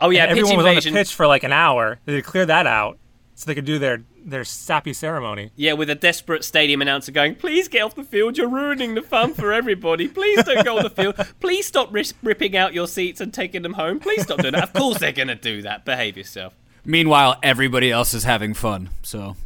[0.00, 2.00] Oh, yeah, pitch everyone was on the pitch for like an hour.
[2.06, 2.98] They had to clear that out
[3.34, 5.50] so they could do their, their sappy ceremony.
[5.56, 9.02] Yeah, with a desperate stadium announcer going, please get off the field, you're ruining the
[9.02, 10.08] fun for everybody.
[10.08, 11.14] Please don't go on the field.
[11.40, 14.00] Please stop ris- ripping out your seats and taking them home.
[14.00, 14.62] Please stop doing that.
[14.64, 15.84] Of course they're going to do that.
[15.84, 16.54] Behave yourself.
[16.84, 18.90] Meanwhile, everybody else is having fun.
[19.02, 19.36] So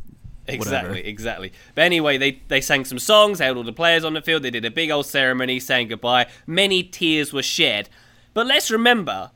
[0.48, 1.06] Exactly, whatever.
[1.08, 1.52] exactly.
[1.74, 4.42] But anyway, they, they sang some songs, they had all the players on the field,
[4.42, 6.26] they did a big old ceremony saying goodbye.
[6.46, 7.88] Many tears were shed.
[8.32, 9.32] But let's remember,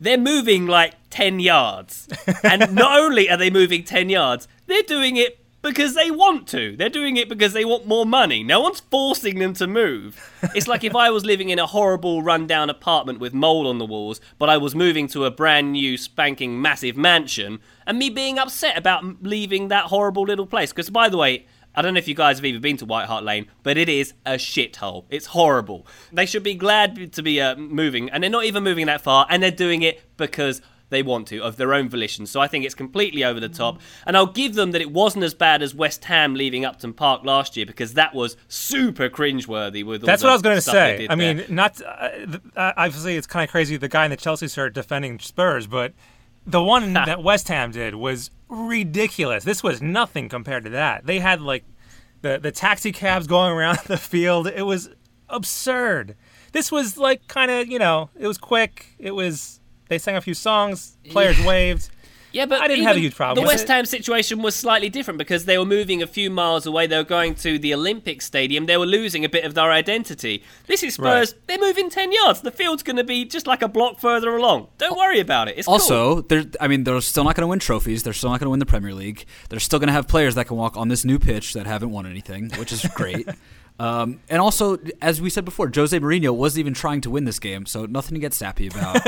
[0.00, 2.08] they're moving like 10 yards.
[2.42, 6.76] and not only are they moving 10 yards, they're doing it because they want to.
[6.76, 8.42] They're doing it because they want more money.
[8.42, 10.18] No one's forcing them to move.
[10.54, 13.84] It's like if I was living in a horrible, rundown apartment with mold on the
[13.84, 18.38] walls, but I was moving to a brand new, spanking, massive mansion, and me being
[18.38, 20.72] upset about leaving that horrible little place.
[20.72, 23.06] Because, by the way, I don't know if you guys have even been to White
[23.06, 25.04] Hart Lane, but it is a shithole.
[25.10, 25.86] It's horrible.
[26.12, 29.26] They should be glad to be uh, moving, and they're not even moving that far,
[29.30, 32.26] and they're doing it because they want to, of their own volition.
[32.26, 33.80] So I think it's completely over the top.
[34.04, 37.24] And I'll give them that it wasn't as bad as West Ham leaving Upton Park
[37.24, 40.60] last year, because that was super cringeworthy with all That's what I was going to
[40.60, 41.06] say.
[41.08, 41.34] I there.
[41.36, 44.48] mean, not uh, th- uh, obviously it's kind of crazy the guy in the Chelsea
[44.48, 45.94] shirt defending Spurs, but
[46.50, 49.44] the one that West Ham did was ridiculous.
[49.44, 51.06] This was nothing compared to that.
[51.06, 51.64] They had like
[52.22, 54.46] the the taxi cabs going around the field.
[54.46, 54.90] It was
[55.28, 56.16] absurd.
[56.52, 58.94] This was like kind of you know it was quick.
[58.98, 60.96] It was they sang a few songs.
[61.10, 61.90] Players waved.
[62.32, 63.66] Yeah, but I didn't have a huge problem The West.
[63.68, 66.86] Ham situation was slightly different because they were moving a few miles away.
[66.86, 68.66] They were going to the Olympic Stadium.
[68.66, 70.42] They were losing a bit of their identity.
[70.66, 71.34] This is Spurs.
[71.46, 72.40] They're moving ten yards.
[72.40, 74.68] The field's going to be just like a block further along.
[74.78, 75.58] Don't worry about it.
[75.58, 75.74] It's cool.
[75.74, 78.02] Also, they're I mean they're still not going to win trophies.
[78.02, 79.24] They're still not going to win the Premier League.
[79.48, 81.90] They're still going to have players that can walk on this new pitch that haven't
[81.90, 83.28] won anything, which is great.
[83.80, 87.38] um, and also, as we said before, Jose Mourinho wasn't even trying to win this
[87.38, 89.02] game, so nothing to get sappy about.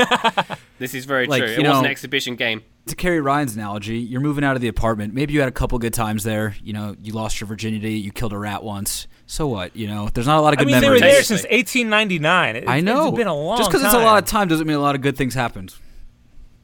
[0.79, 1.51] this is very like, true.
[1.51, 2.63] you It was an exhibition game.
[2.87, 5.13] to carry Ryan's analogy, you're moving out of the apartment.
[5.13, 6.55] Maybe you had a couple good times there.
[6.63, 7.93] You know, you lost your virginity.
[7.99, 9.07] You killed a rat once.
[9.27, 9.75] So what?
[9.75, 12.55] You know, there's not a lot of I good mean, they were there since 1899.
[12.55, 13.09] It- I know.
[13.09, 13.65] It's been a long time.
[13.65, 15.75] Just because it's a lot of time doesn't mean a lot of good things happened.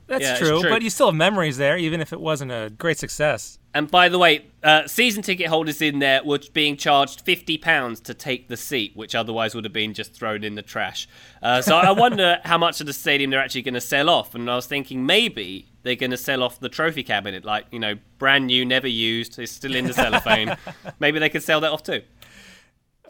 [0.08, 0.70] That's Yeah, true, true.
[0.72, 3.59] but you still have memories there, even if it wasn't a great success.
[3.74, 8.00] And by the way, uh, season ticket holders in there were being charged fifty pounds
[8.02, 11.08] to take the seat, which otherwise would have been just thrown in the trash.
[11.44, 14.34] Uh, so I wonder how much of the stadium they're actually going to sell off.
[14.34, 17.80] And I was thinking maybe they're going to sell off the trophy cabinet, like you
[17.80, 20.58] know, brand new, never used, it's still in the cellophane.
[21.00, 22.02] maybe they could sell that off too.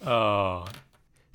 [0.05, 0.65] Oh,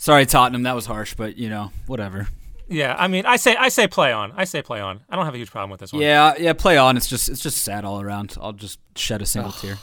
[0.05, 0.65] Sorry, Tottenham.
[0.65, 2.29] That was harsh, but you know, whatever.
[2.69, 2.95] Yeah.
[2.99, 4.33] I mean, I say, I say, play on.
[4.37, 5.01] I say, play on.
[5.09, 6.03] I don't have a huge problem with this one.
[6.03, 6.53] Yeah, yeah.
[6.53, 6.97] Play on.
[6.97, 8.37] It's just, it's just sad all around.
[8.41, 9.79] I'll just shed a single tear.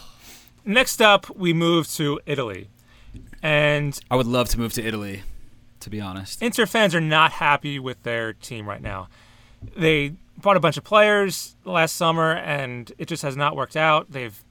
[0.64, 2.70] Next up, we move to Italy,
[3.42, 5.24] and I would love to move to Italy,
[5.80, 6.42] to be honest.
[6.42, 9.08] Inter fans are not happy with their team right now.
[9.76, 14.12] They bought a bunch of players last summer, and it just has not worked out.
[14.12, 14.44] They've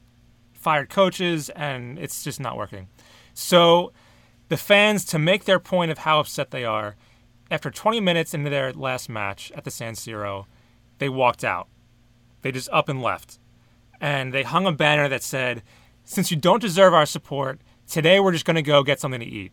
[0.53, 2.88] fired coaches, and it's just not working.
[3.35, 3.93] So,
[4.49, 6.97] the fans, to make their point of how upset they are,
[7.50, 10.46] after 20 minutes into their last match at the San Siro,
[10.98, 11.68] they walked out.
[12.42, 13.38] They just up and left.
[14.00, 15.62] And they hung a banner that said,
[16.04, 19.26] Since you don't deserve our support, today we're just going to go get something to
[19.26, 19.52] eat.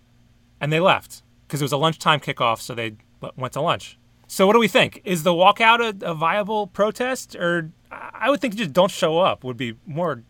[0.62, 2.94] And they left because it was a lunchtime kickoff, so they
[3.36, 3.98] went to lunch.
[4.28, 5.02] So, what do we think?
[5.06, 7.36] Is the walkout a, a viable protest?
[7.36, 10.24] Or I I would think just don't show up would be more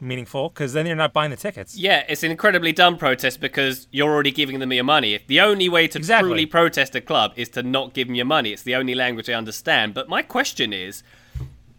[0.00, 1.76] meaningful because then you're not buying the tickets.
[1.76, 5.14] Yeah, it's an incredibly dumb protest because you're already giving them your money.
[5.14, 6.28] If the only way to Exactly.
[6.28, 9.28] truly protest a club is to not give them your money, it's the only language
[9.28, 9.94] I understand.
[9.94, 11.02] But my question is,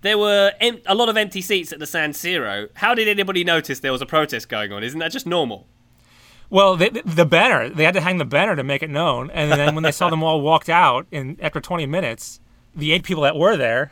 [0.02, 2.70] there were em- a lot of empty seats at the San Siro.
[2.76, 4.84] How did anybody notice there was a protest going on?
[4.84, 5.68] Isn't that just normal?
[6.50, 9.30] Well, they, the banner, they had to hang the banner to make it known.
[9.32, 12.40] And then when they saw them all walked out in after 20 minutes,
[12.76, 13.92] the eight people that were there,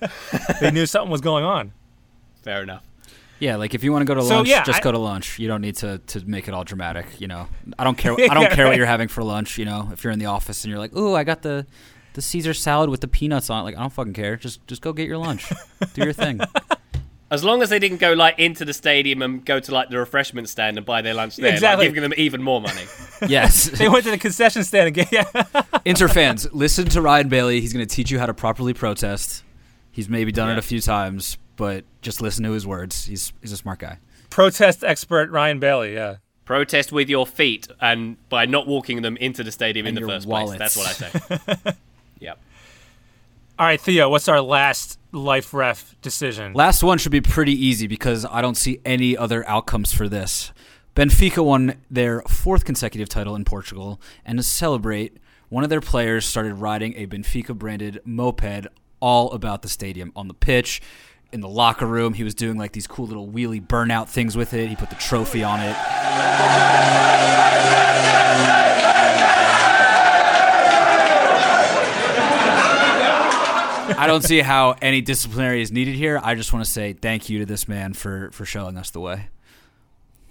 [0.60, 1.72] they knew something was going on.
[2.42, 2.82] Fair enough.
[3.42, 4.98] Yeah, like if you want to go to So, lunch, yeah, just I- go to
[4.98, 5.38] lunch.
[5.40, 7.06] You don't need to, to make it all dramatic.
[7.20, 8.12] You know, I don't care.
[8.30, 9.58] I don't care what you're having for lunch.
[9.58, 11.66] You know, if you're in the office and you're like, "Ooh, I got the
[12.14, 14.36] the Caesar salad with the peanuts on it," like I don't fucking care.
[14.36, 15.52] Just just go get your lunch.
[15.94, 16.40] Do your thing.
[17.32, 19.96] As long as they didn't go like into the stadium and go to like the
[19.98, 21.86] refreshment stand and buy their lunch there, like, Exactly.
[21.86, 22.84] giving them even more money.
[23.26, 25.06] Yes, They went to the concession stand again.
[25.10, 25.24] Yeah.
[25.86, 27.60] Inter fans, listen to Ryan Bailey.
[27.62, 29.44] He's going to teach you how to properly protest.
[29.92, 33.06] He's maybe done it a few times, but just listen to his words.
[33.06, 33.98] He's he's a smart guy.
[34.30, 35.94] Protest expert Ryan Bailey.
[35.94, 36.16] Yeah.
[36.44, 40.08] Protest with your feet and by not walking them into the stadium And in the
[40.12, 40.56] first wallets.
[40.56, 40.74] place.
[40.74, 41.76] That's what I say.
[42.20, 42.38] yep.
[43.58, 46.52] All right, Theo, what's our last life ref decision?
[46.54, 50.52] Last one should be pretty easy because I don't see any other outcomes for this.
[50.96, 55.16] Benfica won their fourth consecutive title in Portugal, and to celebrate,
[55.48, 58.66] one of their players started riding a Benfica branded moped
[59.00, 60.80] all about the stadium on the pitch.
[61.32, 64.52] In the locker room, he was doing like these cool little wheelie burnout things with
[64.52, 64.68] it.
[64.68, 65.74] He put the trophy on it.
[73.94, 76.20] I don't see how any disciplinary is needed here.
[76.22, 79.00] I just want to say thank you to this man for for showing us the
[79.00, 79.28] way.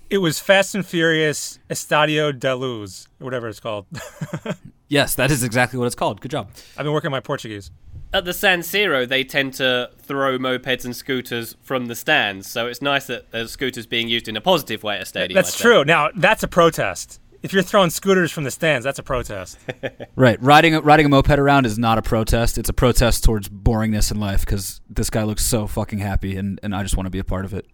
[0.09, 3.85] It was Fast and Furious Estadio de Luz, whatever it's called.
[4.91, 6.19] Yes, that is exactly what it's called.
[6.19, 6.49] Good job.
[6.77, 7.71] I've been working my Portuguese.
[8.13, 12.67] At the San Siro, they tend to throw mopeds and scooters from the stands, so
[12.67, 15.35] it's nice that there's scooters being used in a positive way at a stadium.
[15.35, 15.61] That's I'd say.
[15.63, 15.85] true.
[15.85, 17.19] Now, that's a protest.
[17.41, 19.57] If you're throwing scooters from the stands, that's a protest.
[20.15, 22.57] Right, riding a- riding a moped around is not a protest.
[22.57, 26.59] It's a protest towards boringness in life because this guy looks so fucking happy, and,
[26.61, 27.65] and I just want to be a part of it.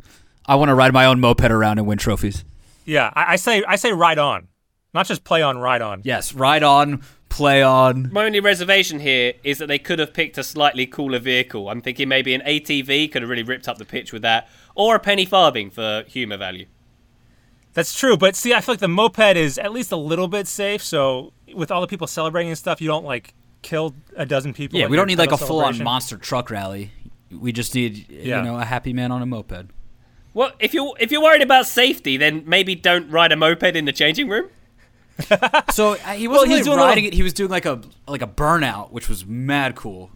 [0.45, 2.45] I want to ride my own moped around and win trophies.
[2.85, 4.47] yeah, I, I say I say ride on,
[4.93, 6.01] not just play on, ride on.
[6.05, 7.01] Yes, ride on,
[7.37, 8.09] play on.
[8.11, 11.69] My only reservation here is that they could have picked a slightly cooler vehicle.
[11.69, 14.95] I'm thinking maybe an ATV could have really ripped up the pitch with that, or
[14.95, 16.65] a penny farthing for humour value.
[17.73, 20.47] That's true, but see, I feel like the moped is at least a little bit
[20.47, 20.81] safe.
[20.83, 24.79] So with all the people celebrating and stuff, you don't like kill a dozen people.
[24.79, 26.91] Yeah, we don't need like a full on monster truck rally.
[27.29, 28.37] We just need Yeah.
[28.39, 29.67] you know a happy man on a moped.
[30.33, 33.85] Well, if you're if you're worried about safety, then maybe don't ride a moped in
[33.85, 34.49] the changing room.
[35.73, 37.13] So uh, he wasn't he's really doing riding little- it.
[37.15, 40.11] He was doing like a like a burnout, which was mad cool.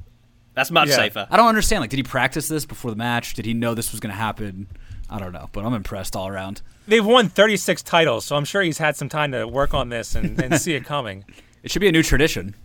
[0.54, 0.96] That's much Yeah.
[0.98, 1.28] safer.
[1.30, 1.82] I don't understand.
[1.82, 3.34] Like, did he practice this before the match?
[3.36, 4.68] Did he know this was going to happen?
[5.10, 6.62] I don't know, but I'm impressed all around.
[6.88, 10.14] They've won 36 titles, so I'm sure he's had some time to work on this
[10.16, 11.26] and, and see it coming.
[11.64, 12.56] It should be a new tradition.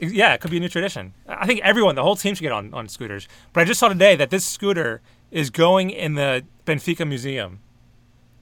[0.00, 1.14] Yeah, it could be a new tradition.
[1.28, 3.28] I think everyone, the whole team should get on, on scooters.
[3.52, 7.60] But I just saw today that this scooter is going in the Benfica Museum.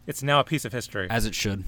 [0.07, 1.07] It's now a piece of history.
[1.11, 1.65] As it should.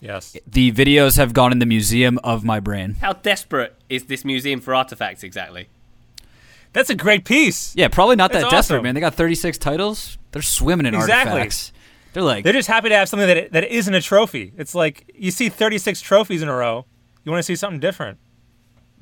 [0.00, 0.36] Yes.
[0.46, 2.94] The videos have gone in the museum of my brain.
[3.00, 5.68] How desperate is this museum for artifacts exactly?
[6.72, 7.74] That's a great piece.
[7.76, 8.84] Yeah, probably not That's that desperate, awesome.
[8.84, 8.94] man.
[8.94, 10.18] They got 36 titles.
[10.32, 11.32] They're swimming in Exactly.
[11.32, 11.72] artifacts.
[12.12, 14.52] They're like, They're just happy to have something that that isn't a trophy.
[14.56, 16.86] It's like you see 36 trophies in a row.
[17.24, 18.18] You want to see something different.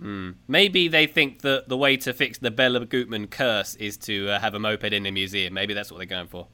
[0.01, 4.39] Maybe they think that the way to fix the Béla Guttmann curse is to uh,
[4.39, 5.55] have a moped in a museum.
[5.55, 6.47] Maybe that's what they're going for.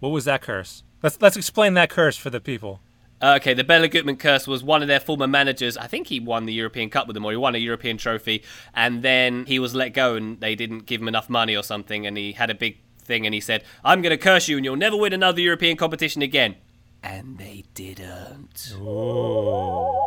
[0.00, 0.82] What was that curse?
[1.02, 2.80] Let's let's explain that curse for the people.
[3.22, 5.76] Okay, the Béla Guttmann curse was one of their former managers.
[5.76, 8.42] I think he won the European Cup with them, or he won a European trophy,
[8.74, 12.06] and then he was let go, and they didn't give him enough money or something,
[12.06, 14.64] and he had a big thing, and he said, "I'm going to curse you, and
[14.64, 16.56] you'll never win another European competition again."
[17.02, 18.72] And they didn't.
[18.80, 20.00] Ooh.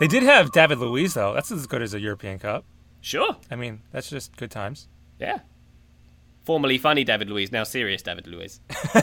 [0.00, 1.34] They did have David Luiz though.
[1.34, 2.64] That's as good as a European Cup.
[3.00, 4.88] Sure, I mean, that's just good times.
[5.20, 5.40] yeah.
[6.44, 8.60] Formerly funny David Luiz, now serious David Luiz.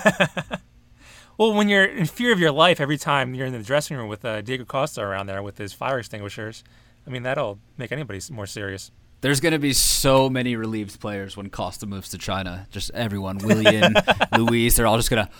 [1.38, 4.08] Well, when you're in fear of your life every time you're in the dressing room
[4.08, 6.63] with uh, Diego Costa around there with his fire extinguishers,
[7.06, 8.89] I mean that'll make anybody more serious.
[9.21, 12.65] there's going to be so many relieved players when Costa moves to China.
[12.71, 13.93] Just everyone, Willian,
[14.38, 15.32] Luiz, they're all just going to,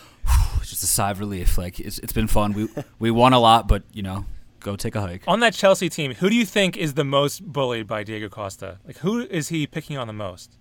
[0.62, 1.58] just a sigh of relief.
[1.58, 2.54] Like, it's, it's been fun.
[2.54, 2.68] We,
[3.00, 4.26] we won a lot, but, you know,
[4.60, 5.24] go take a hike.
[5.28, 8.78] On that Chelsea team, who do you think is the most bullied by Diego Costa?
[8.86, 10.58] Like, who is he picking on the most?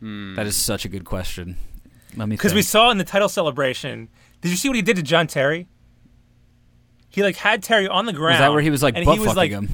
[0.00, 1.56] That is such a good question.
[2.16, 4.08] Let me Because we saw in the title celebration.
[4.40, 5.66] Did you see what he did to John Terry?
[7.10, 8.34] He like had Terry on the ground.
[8.34, 9.68] Was that where he was like and butt fucking like him?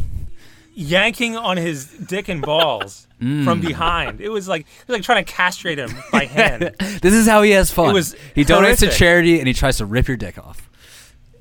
[0.76, 3.44] yanking on his dick and balls Mm.
[3.44, 4.20] from behind?
[4.20, 6.74] It was like he was like trying to castrate him by hand.
[7.00, 7.90] This is how he has fun.
[7.90, 10.68] It was he donates to charity and he tries to rip your dick off.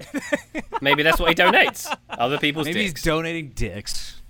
[0.82, 1.94] Maybe that's what he donates.
[2.10, 3.00] Other people's Maybe dicks.
[3.00, 4.22] he's donating dicks.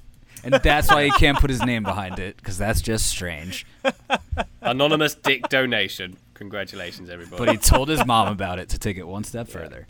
[0.43, 3.65] And that's why he can't put his name behind it, because that's just strange.
[4.61, 6.17] Anonymous dick donation.
[6.33, 7.37] Congratulations, everybody.
[7.45, 9.87] But he told his mom about it to take it one step further.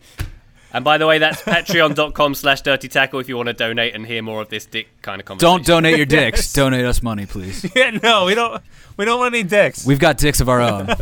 [0.72, 4.04] And by the way, that's patreon.com slash dirty tackle if you want to donate and
[4.04, 5.52] hear more of this dick kind of conversation.
[5.52, 6.52] Don't donate your dicks.
[6.52, 7.64] Donate us money, please.
[7.76, 8.60] yeah, no, we don't.
[8.96, 9.86] We don't want any dicks.
[9.86, 10.88] We've got dicks of our own.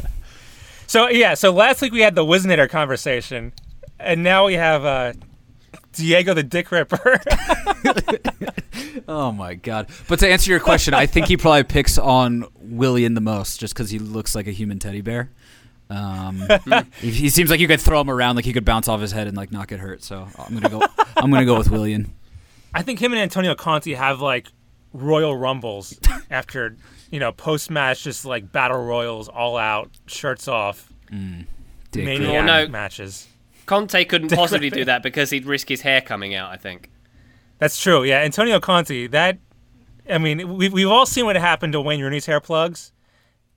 [0.93, 3.55] So yeah, so last week we had the Wisnator conversation,
[3.99, 5.15] and now we have uh,
[5.93, 7.21] Diego the Dick Ripper.
[9.09, 9.89] Oh my god!
[10.09, 13.75] But to answer your question, I think he probably picks on Willian the most, just
[13.75, 15.31] because he looks like a human teddy bear.
[15.91, 16.45] Um,
[17.01, 19.11] he, he seems like you could throw him around, like he could bounce off his
[19.13, 20.03] head and like not get hurt.
[20.05, 20.83] So I'm gonna go.
[21.17, 22.13] I'm gonna go with Willian.
[22.75, 24.47] I think him and Antonio Conte have like
[24.93, 25.99] royal rumbles
[26.31, 26.77] after
[27.11, 32.45] you know post match, just like battle royals, all out, shirts off, Dick maniac Well,
[32.45, 32.69] no.
[32.69, 33.27] matches.
[33.67, 36.91] Conte couldn't possibly do that because he'd risk his hair coming out, I think.
[37.59, 38.03] That's true.
[38.05, 39.07] Yeah, Antonio Conte.
[39.09, 39.39] That
[40.11, 42.93] I mean, we've we've all seen what happened to Wayne Rooney's hair plugs.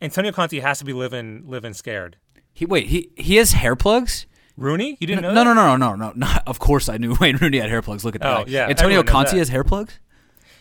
[0.01, 2.17] Antonio Conte has to be living living scared.
[2.53, 2.87] He wait.
[2.87, 4.25] He he has hair plugs.
[4.57, 5.53] Rooney, you didn't know No, that?
[5.53, 6.27] no, no, no, no, no.
[6.47, 8.05] Of course, I knew Wayne Rooney had hair plugs.
[8.05, 8.37] Look at that.
[8.37, 9.99] Oh, yeah, Antonio everyone knows Conte has hair plugs.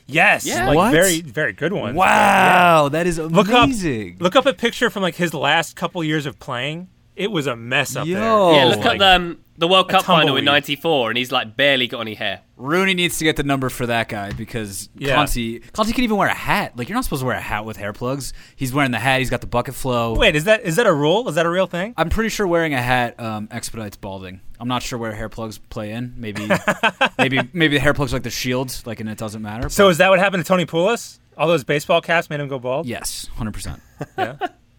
[0.07, 0.67] Yes, Yeah.
[0.67, 0.93] like What?
[0.93, 1.97] very very good ones.
[1.97, 4.17] Wow, that is Look up amazing.
[4.21, 6.89] look up a picture from like his last couple years of playing.
[7.17, 8.15] It was a mess up Yo.
[8.15, 8.57] there.
[8.57, 11.57] Yeah, look like at the, um, the World Cup final in '94, and he's like
[11.57, 12.41] barely got any hair.
[12.57, 15.15] Rooney needs to get the number for that guy because Yeah.
[15.15, 16.77] Conte Conte can even wear a hat.
[16.77, 18.33] Like you're not supposed to wear a hat with hair plugs.
[18.57, 19.21] He's wearing the hat.
[19.21, 20.17] He's got the bucket flow.
[20.17, 21.29] Wait, is that is that a rule?
[21.29, 21.95] Is that a real thing?
[21.97, 24.41] I'm pretty sure wearing a hat um, expedites balding.
[24.59, 26.15] I'm not sure where hair plugs play in.
[26.17, 26.49] Maybe,
[27.19, 29.69] maybe, maybe the hair plugs like the shield, like, and it doesn't matter.
[29.69, 31.19] So but is that what happened to Tony Pulis?
[31.37, 32.87] All those baseball caps made him go bald.
[32.87, 33.81] yes, hundred percent.
[34.19, 34.37] Yeah.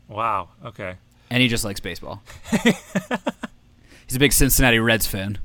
[0.10, 0.50] wow.
[0.66, 0.96] Okay.
[1.36, 2.24] And he just likes baseball.
[2.64, 5.38] He's a big Cincinnati Reds fan.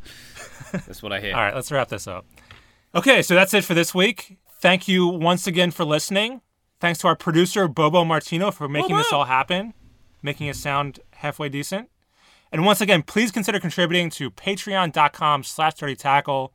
[0.70, 1.34] That's what I hear.
[1.34, 2.26] All right, let's wrap this up.
[2.94, 4.38] Okay, so that's it for this week.
[4.60, 6.42] Thank you once again for listening.
[6.78, 9.74] Thanks to our producer Bobo Martino for making this all happen,
[10.22, 11.90] making it sound halfway decent.
[12.52, 16.52] And once again, please consider contributing to patreon.com slash dirty tackle.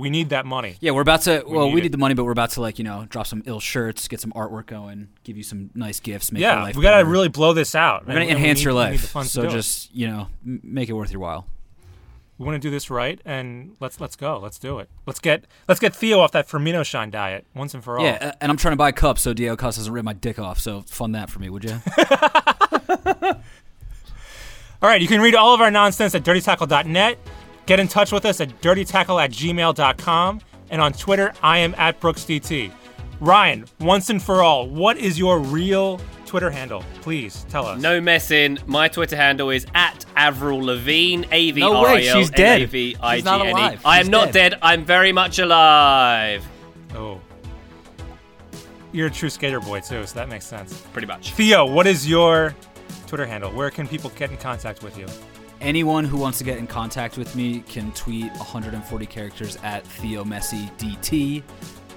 [0.00, 0.76] We need that money.
[0.80, 1.44] Yeah, we're about to.
[1.46, 1.82] well, need we it.
[1.84, 4.20] need the money, but we're about to like you know drop some ill shirts, get
[4.20, 6.32] some artwork going, give you some nice gifts.
[6.32, 7.08] Make your Yeah, life we got to better.
[7.10, 8.02] really blow this out.
[8.06, 9.16] We're gonna And- and we enhance your need life.
[9.26, 11.46] So just you know m- make it worth your while.
[12.38, 14.38] we want to do this right, and let's let's go.
[14.38, 14.88] Let's do it.
[15.06, 18.04] Let's get let's get Theo off that Firmino shine diet once and for all.
[18.04, 20.58] Yeah, and I'm trying to buy cups so Diego Costa doesn't rip my dick off.
[20.58, 21.78] So fund that for me, would you?
[24.82, 27.18] All right, you can read all of our nonsense at dirtytackle.net.
[27.70, 30.40] Get in touch with us at dirtytackle at gmail.com.
[30.70, 32.72] And on Twitter, I am at BrooksDT.
[33.20, 36.82] Ryan, once and for all, what is your real Twitter handle?
[37.00, 37.80] Please tell us.
[37.80, 38.58] No messing.
[38.66, 41.24] My Twitter handle is at Avril Lavigne.
[41.30, 42.62] A V R No I way, L she's N dead.
[42.62, 43.50] A V I She's G not N E.
[43.52, 43.80] alive.
[43.84, 44.50] I am She's not dead.
[44.50, 44.58] dead.
[44.62, 46.44] I'm very much alive.
[46.96, 47.20] Oh.
[48.90, 50.80] You're a true skater boy, too, so that makes sense.
[50.92, 51.34] Pretty much.
[51.34, 52.52] Theo, what is your
[53.06, 53.52] Twitter handle?
[53.52, 55.06] Where can people get in contact with you?
[55.60, 60.24] Anyone who wants to get in contact with me can tweet 140 characters at Theo
[60.24, 61.42] Messi DT.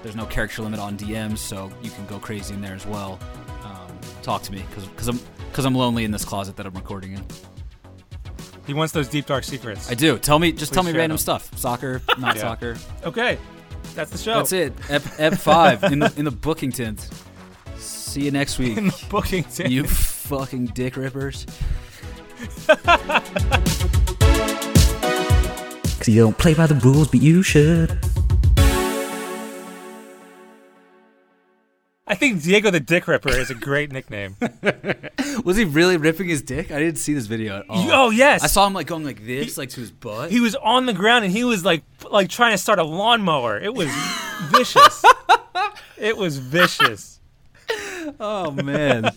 [0.02, 3.18] There's no character limit on DMs, so you can go crazy in there as well.
[3.64, 3.88] Um,
[4.22, 5.18] talk to me because I'm
[5.50, 7.24] because I'm lonely in this closet that I'm recording in.
[8.66, 9.90] He wants those deep, dark secrets.
[9.90, 10.18] I do.
[10.18, 11.18] Tell me, just Please tell me random them.
[11.18, 11.56] stuff.
[11.56, 12.42] Soccer, not Yeah.
[12.42, 12.76] soccer.
[13.04, 13.38] Okay,
[13.94, 14.34] that's the show.
[14.34, 14.74] That's it.
[14.90, 17.08] Ep, ep five in the in the booking tent.
[17.78, 18.76] See you next week.
[18.76, 19.70] In the booking team.
[19.72, 21.46] you fucking dick rippers.
[25.98, 27.98] Cause you don't play by the rules, but you should.
[32.06, 34.36] I think Diego the Dick Ripper is a great nickname.
[35.44, 36.70] Was he really ripping his dick?
[36.70, 37.90] I didn't see this video at all.
[37.90, 38.44] Oh, yes.
[38.44, 40.30] I saw him like going like this, like to his butt.
[40.30, 43.58] he was on the ground and he was like like trying to start a lawnmower.
[43.58, 43.88] It was
[44.50, 45.02] vicious.
[45.98, 47.20] it was vicious.
[48.20, 49.10] oh man.